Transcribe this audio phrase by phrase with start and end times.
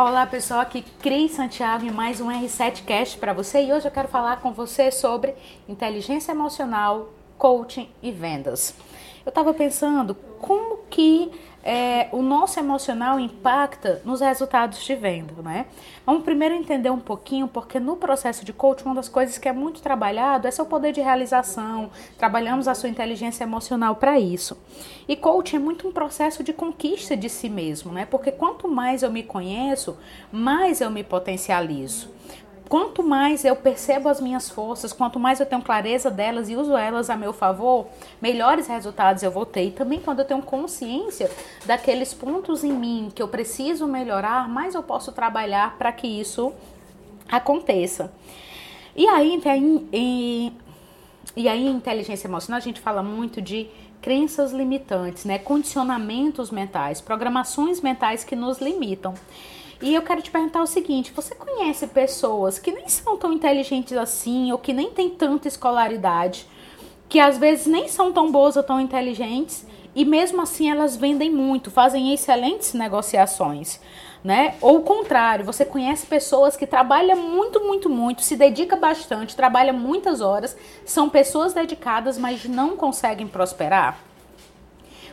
[0.00, 4.06] Olá pessoal, aqui Cris Santiago e mais um R7Cast para você e hoje eu quero
[4.06, 5.34] falar com você sobre
[5.68, 8.76] inteligência emocional, coaching e vendas.
[9.26, 11.32] Eu estava pensando como que
[11.70, 15.66] é, o nosso emocional impacta nos resultados de venda, né?
[16.06, 19.52] Vamos primeiro entender um pouquinho, porque no processo de coaching, uma das coisas que é
[19.52, 24.56] muito trabalhado é seu poder de realização, trabalhamos a sua inteligência emocional para isso.
[25.06, 28.06] E coaching é muito um processo de conquista de si mesmo, né?
[28.06, 29.98] Porque quanto mais eu me conheço,
[30.32, 32.16] mais eu me potencializo
[32.68, 36.76] quanto mais eu percebo as minhas forças, quanto mais eu tenho clareza delas e uso
[36.76, 37.86] elas a meu favor,
[38.20, 39.64] melhores resultados eu vou ter.
[39.64, 41.30] E também quando eu tenho consciência
[41.64, 46.52] daqueles pontos em mim que eu preciso melhorar, mais eu posso trabalhar para que isso
[47.30, 48.12] aconteça.
[48.94, 49.40] E aí,
[49.92, 50.52] em,
[51.36, 53.68] e aí, inteligência emocional, a gente fala muito de
[54.00, 55.38] crenças limitantes, né?
[55.38, 59.14] Condicionamentos mentais, programações mentais que nos limitam.
[59.80, 63.96] E eu quero te perguntar o seguinte: você conhece pessoas que nem são tão inteligentes
[63.96, 66.46] assim, ou que nem têm tanta escolaridade,
[67.08, 71.30] que às vezes nem são tão boas ou tão inteligentes, e mesmo assim elas vendem
[71.30, 73.80] muito, fazem excelentes negociações,
[74.22, 74.56] né?
[74.60, 79.72] Ou o contrário, você conhece pessoas que trabalham muito, muito, muito, se dedica bastante, trabalha
[79.72, 84.07] muitas horas, são pessoas dedicadas, mas não conseguem prosperar?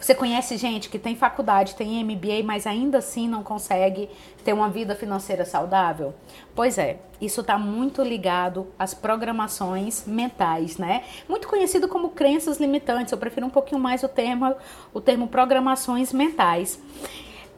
[0.00, 4.08] Você conhece gente que tem faculdade, tem MBA, mas ainda assim não consegue
[4.42, 6.14] ter uma vida financeira saudável?
[6.54, 11.04] Pois é, isso está muito ligado às programações mentais, né?
[11.28, 13.12] Muito conhecido como crenças limitantes.
[13.12, 14.56] Eu prefiro um pouquinho mais o termo,
[14.94, 16.80] o termo programações mentais.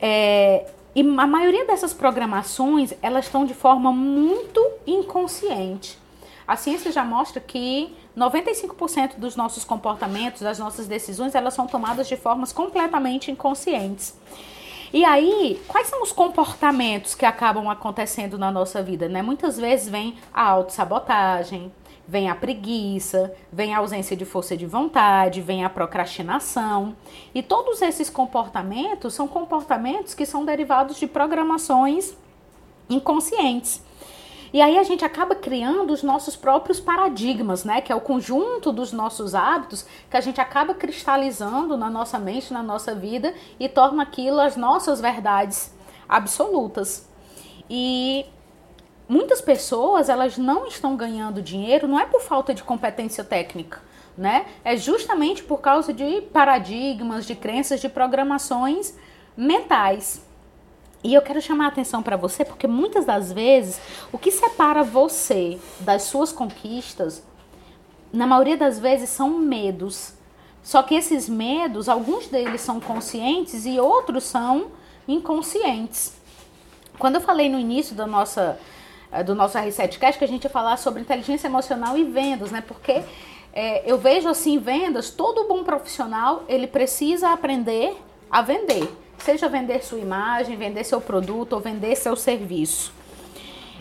[0.01, 6.02] É, e a maioria dessas programações, elas estão de forma muito inconsciente.
[6.53, 12.07] A ciência já mostra que 95% dos nossos comportamentos, das nossas decisões, elas são tomadas
[12.07, 14.15] de formas completamente inconscientes.
[14.93, 19.23] E aí, quais são os comportamentos que acabam acontecendo na nossa vida, né?
[19.23, 21.73] Muitas vezes vem a autossabotagem,
[22.07, 26.95] vem a preguiça, vem a ausência de força de vontade, vem a procrastinação.
[27.35, 32.15] E todos esses comportamentos são comportamentos que são derivados de programações
[32.91, 33.81] inconscientes.
[34.53, 37.81] E aí a gente acaba criando os nossos próprios paradigmas, né?
[37.81, 42.53] Que é o conjunto dos nossos hábitos que a gente acaba cristalizando na nossa mente,
[42.53, 45.75] na nossa vida e torna aquilo as nossas verdades
[46.07, 47.09] absolutas.
[47.71, 48.27] E
[49.09, 53.81] muitas pessoas, elas não estão ganhando dinheiro não é por falta de competência técnica,
[54.19, 54.45] né?
[54.63, 58.95] É justamente por causa de paradigmas, de crenças, de programações
[59.35, 60.23] mentais.
[61.05, 63.81] E eu quero chamar a atenção para você porque muitas das vezes
[64.13, 67.23] o que separa você das suas conquistas,
[68.13, 70.15] na maioria das vezes, são medos.
[70.63, 74.67] Só que esses medos, alguns deles são conscientes e outros são
[75.09, 76.15] inconscientes.
[76.99, 78.59] Quando eu falei no início da nossa,
[79.11, 82.61] eh, do nosso R7Cast que a gente ia falar sobre inteligência emocional e vendas, né?
[82.61, 83.03] Porque
[83.53, 87.97] é, eu vejo assim, vendas, todo bom profissional, ele precisa aprender
[88.31, 88.89] a vender.
[89.25, 92.93] Seja vender sua imagem, vender seu produto ou vender seu serviço.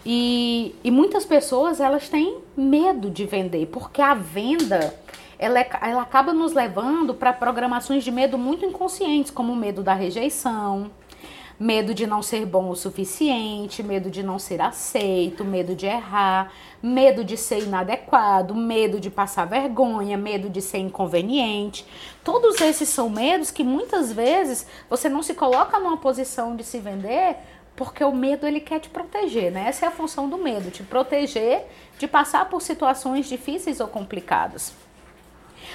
[0.05, 4.95] E, e muitas pessoas elas têm medo de vender, porque a venda
[5.37, 9.81] ela, é, ela acaba nos levando para programações de medo muito inconscientes, como o medo
[9.81, 10.91] da rejeição,
[11.61, 16.51] medo de não ser bom o suficiente, medo de não ser aceito, medo de errar,
[16.81, 21.85] medo de ser inadequado, medo de passar vergonha, medo de ser inconveniente.
[22.23, 26.79] Todos esses são medos que muitas vezes você não se coloca numa posição de se
[26.79, 27.37] vender
[27.75, 29.65] porque o medo ele quer te proteger, né?
[29.67, 31.67] Essa é a função do medo, te proteger
[31.99, 34.73] de passar por situações difíceis ou complicadas.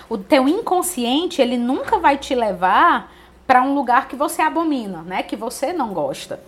[0.09, 3.13] O teu inconsciente, ele nunca vai te levar
[3.47, 5.23] para um lugar que você abomina, né?
[5.23, 6.41] Que você não gosta.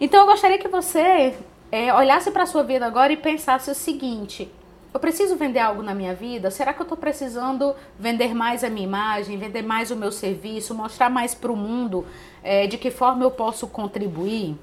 [0.00, 1.34] Então eu gostaria que você
[1.70, 4.50] é, olhasse para a sua vida agora e pensasse o seguinte:
[4.92, 6.50] eu preciso vender algo na minha vida?
[6.50, 10.74] Será que eu estou precisando vender mais a minha imagem, vender mais o meu serviço,
[10.74, 12.06] mostrar mais para o mundo
[12.42, 14.56] é, de que forma eu posso contribuir?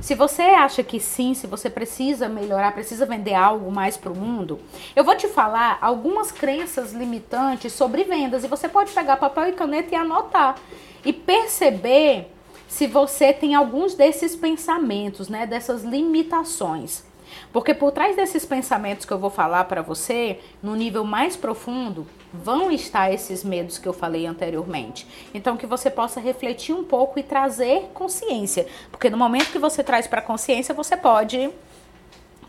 [0.00, 4.16] Se você acha que sim, se você precisa melhorar, precisa vender algo mais para o
[4.16, 4.60] mundo,
[4.94, 9.52] eu vou te falar algumas crenças limitantes sobre vendas e você pode pegar papel e
[9.52, 10.56] caneta e anotar
[11.04, 12.30] e perceber
[12.68, 17.07] se você tem alguns desses pensamentos, né, dessas limitações.
[17.52, 22.06] Porque por trás desses pensamentos que eu vou falar para você, no nível mais profundo,
[22.32, 25.06] vão estar esses medos que eu falei anteriormente.
[25.32, 29.82] Então que você possa refletir um pouco e trazer consciência, porque no momento que você
[29.82, 31.50] traz para consciência, você pode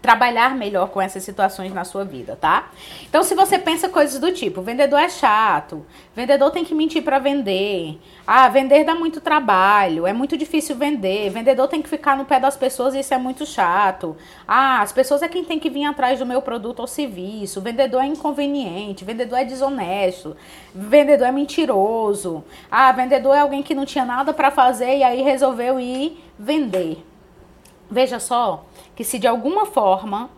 [0.02, 2.70] trabalhar melhor com essas situações na sua vida, tá?
[3.08, 5.86] Então, se você pensa coisas do tipo, vendedor é chato,
[6.16, 11.30] vendedor tem que mentir para vender, ah, vender dá muito trabalho, é muito difícil vender,
[11.30, 14.16] vendedor tem que ficar no pé das pessoas e isso é muito chato.
[14.48, 18.02] Ah, as pessoas é quem tem que vir atrás do meu produto ou serviço, vendedor
[18.02, 20.36] é inconveniente, vendedor é desonesto,
[20.74, 22.44] vendedor é mentiroso.
[22.72, 27.09] Ah, vendedor é alguém que não tinha nada para fazer e aí resolveu ir vender.
[27.90, 28.66] Veja só,
[28.96, 30.30] que se de alguma forma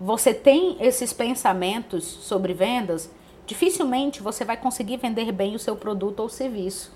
[0.00, 3.10] você tem esses pensamentos sobre vendas,
[3.46, 6.92] dificilmente você vai conseguir vender bem o seu produto ou serviço.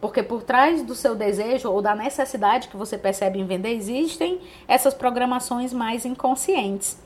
[0.00, 4.40] Porque por trás do seu desejo ou da necessidade que você percebe em vender, existem
[4.66, 6.98] essas programações mais inconscientes.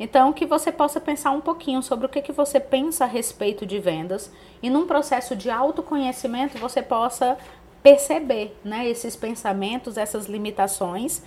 [0.00, 3.66] Então, que você possa pensar um pouquinho sobre o que, que você pensa a respeito
[3.66, 4.32] de vendas
[4.62, 7.36] e num processo de autoconhecimento você possa
[7.82, 11.22] perceber né, esses pensamentos, essas limitações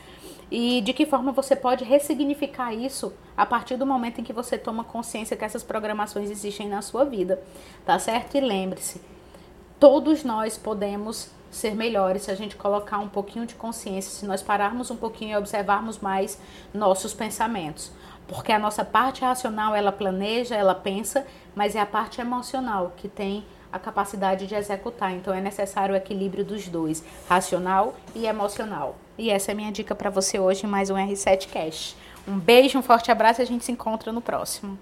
[0.51, 4.57] e de que forma você pode ressignificar isso a partir do momento em que você
[4.57, 7.41] toma consciência que essas programações existem na sua vida,
[7.85, 8.35] tá certo?
[8.35, 9.01] E lembre-se,
[9.79, 14.41] todos nós podemos ser melhores se a gente colocar um pouquinho de consciência, se nós
[14.41, 16.37] pararmos um pouquinho e observarmos mais
[16.73, 17.91] nossos pensamentos.
[18.27, 21.25] Porque a nossa parte racional, ela planeja, ela pensa,
[21.55, 25.11] mas é a parte emocional que tem a capacidade de executar.
[25.11, 28.95] Então é necessário o equilíbrio dos dois, racional e emocional.
[29.17, 31.95] E essa é a minha dica para você hoje mais um R7 Cash.
[32.27, 34.77] Um beijo, um forte abraço e a gente se encontra no próximo.